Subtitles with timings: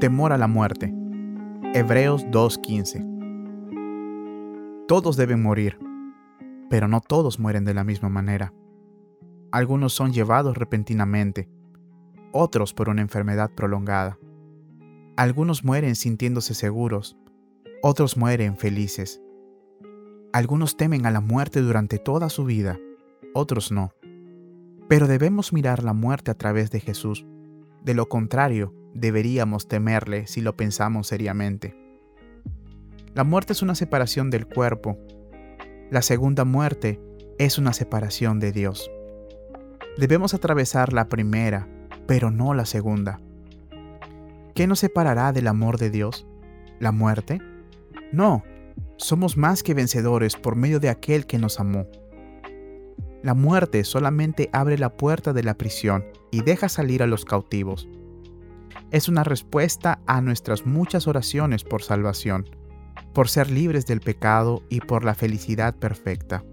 [0.00, 0.92] Temor a la muerte.
[1.74, 4.86] Hebreos 2.15.
[4.88, 5.78] Todos deben morir,
[6.70, 8.54] pero no todos mueren de la misma manera.
[9.52, 11.50] Algunos son llevados repentinamente,
[12.32, 14.18] otros por una enfermedad prolongada.
[15.18, 17.18] Algunos mueren sintiéndose seguros,
[17.82, 19.20] otros mueren felices.
[20.32, 22.78] Algunos temen a la muerte durante toda su vida,
[23.34, 23.92] otros no.
[24.88, 27.26] Pero debemos mirar la muerte a través de Jesús.
[27.82, 31.76] De lo contrario, deberíamos temerle si lo pensamos seriamente.
[33.14, 34.98] La muerte es una separación del cuerpo.
[35.90, 37.00] La segunda muerte
[37.38, 38.90] es una separación de Dios.
[39.96, 41.68] Debemos atravesar la primera,
[42.06, 43.20] pero no la segunda.
[44.54, 46.26] ¿Qué nos separará del amor de Dios?
[46.78, 47.40] ¿La muerte?
[48.12, 48.44] No,
[48.96, 51.86] somos más que vencedores por medio de aquel que nos amó.
[53.22, 57.86] La muerte solamente abre la puerta de la prisión y deja salir a los cautivos.
[58.90, 62.48] Es una respuesta a nuestras muchas oraciones por salvación,
[63.12, 66.44] por ser libres del pecado y por la felicidad perfecta.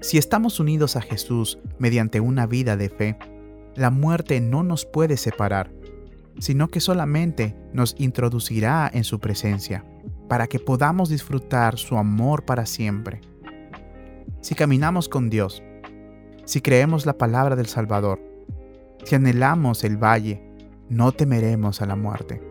[0.00, 3.18] Si estamos unidos a Jesús mediante una vida de fe,
[3.74, 5.72] la muerte no nos puede separar,
[6.38, 9.84] sino que solamente nos introducirá en su presencia,
[10.28, 13.20] para que podamos disfrutar su amor para siempre.
[14.42, 15.62] Si caminamos con Dios,
[16.44, 18.20] si creemos la palabra del Salvador,
[19.04, 20.42] si anhelamos el valle,
[20.88, 22.42] no temeremos a la muerte.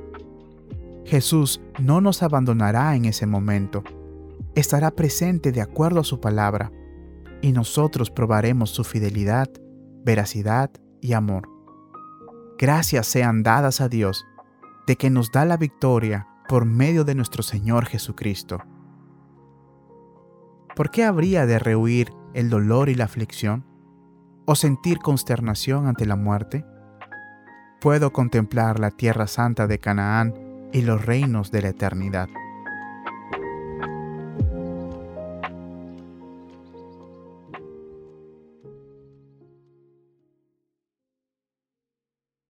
[1.05, 3.83] Jesús no nos abandonará en ese momento,
[4.55, 6.71] estará presente de acuerdo a su palabra
[7.41, 9.49] y nosotros probaremos su fidelidad,
[10.05, 11.49] veracidad y amor.
[12.57, 14.25] Gracias sean dadas a Dios
[14.87, 18.61] de que nos da la victoria por medio de nuestro Señor Jesucristo.
[20.75, 23.65] ¿Por qué habría de rehuir el dolor y la aflicción?
[24.45, 26.65] ¿O sentir consternación ante la muerte?
[27.81, 32.29] Puedo contemplar la tierra santa de Canaán y los reinos de la eternidad.